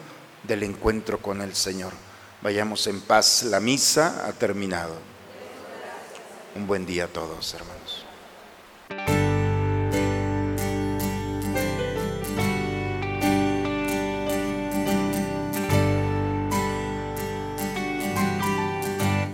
del 0.43 0.63
encuentro 0.63 1.19
con 1.19 1.41
el 1.41 1.55
Señor. 1.55 1.93
Vayamos 2.41 2.87
en 2.87 2.99
paz. 3.01 3.43
La 3.43 3.59
misa 3.59 4.25
ha 4.27 4.33
terminado. 4.33 4.95
Un 6.55 6.67
buen 6.67 6.85
día 6.85 7.05
a 7.05 7.07
todos, 7.07 7.53
hermanos. 7.53 8.05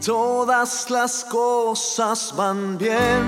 Todas 0.07 0.89
las 0.89 1.25
cosas 1.25 2.33
van 2.33 2.77
bien. 2.77 3.25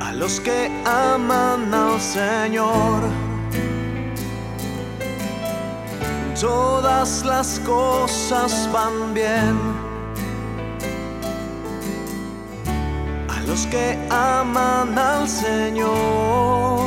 A 0.00 0.12
los 0.12 0.38
que 0.38 0.70
aman 0.84 1.74
al 1.74 2.00
Señor, 2.00 3.00
todas 6.40 7.24
las 7.24 7.58
cosas 7.66 8.70
van 8.72 9.12
bien. 9.12 9.58
A 13.28 13.40
los 13.48 13.66
que 13.66 13.98
aman 14.10 14.96
al 14.96 15.28
Señor. 15.28 16.77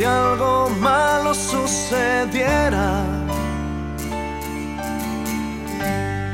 Si 0.00 0.06
algo 0.06 0.70
malo 0.80 1.34
sucediera, 1.34 3.04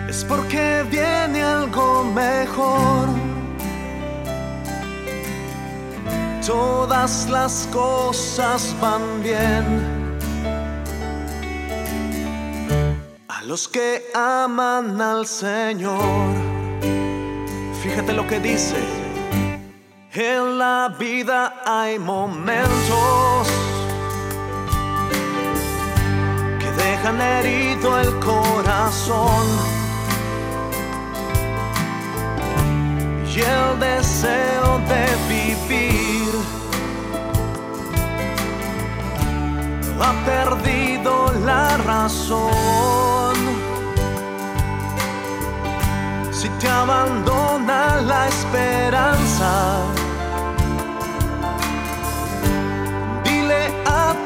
es 0.09 0.25
porque 0.25 0.85
viene 0.89 1.43
algo 1.43 2.05
mejor. 2.05 3.09
Todas 6.47 7.29
las 7.29 7.69
cosas 7.73 8.73
van 8.81 9.21
bien. 9.25 9.65
A 13.27 13.43
los 13.43 13.67
que 13.67 14.05
aman 14.15 15.01
al 15.01 15.27
Señor, 15.27 16.37
fíjate 17.83 18.13
lo 18.13 18.29
que 18.29 18.39
dice. 18.39 19.06
En 20.19 20.57
la 20.57 20.91
vida 20.99 21.63
hay 21.67 21.99
momentos 21.99 23.49
que 26.59 26.71
dejan 26.73 27.21
herido 27.21 28.01
el 28.01 28.19
corazón 28.21 29.47
y 33.27 33.41
el 33.41 33.79
deseo 33.79 34.79
de 34.89 35.05
vivir 35.29 36.33
ha 40.01 40.15
perdido 40.25 41.31
la 41.45 41.77
razón. 41.77 43.37
Si 46.33 46.49
te 46.59 46.69
abandona 46.71 47.97
la 47.97 48.29
esperanza, 48.29 50.06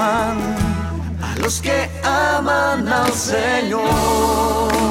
a 0.00 1.34
los 1.40 1.60
que 1.60 1.90
aman 2.04 2.86
al 2.88 3.12
Señor. 3.12 3.82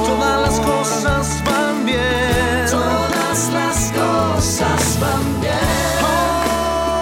Todas 0.04 0.40
las 0.42 0.60
cosas 0.60 1.42
van 1.44 1.86
bien, 1.86 2.66
todas 2.70 3.48
las 3.52 3.92
cosas 3.92 4.98
van 5.00 5.40
bien. 5.40 5.54
Oh, 6.02 7.00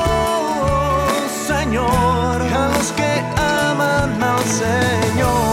Señor, 1.46 2.42
a 2.42 2.68
los 2.76 2.92
que 2.92 3.24
aman 3.36 4.22
al 4.22 4.44
Señor. 4.44 5.45